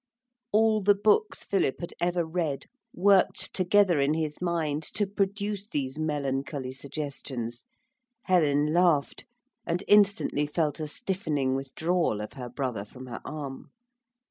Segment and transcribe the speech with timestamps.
[0.51, 5.99] All the books Philip had ever read worked together in his mind to produce these
[5.99, 7.65] melancholy suggestions.
[8.23, 9.25] Helen laughed,
[9.63, 13.69] and instantly felt a stiffening withdrawal of her brother from her arm.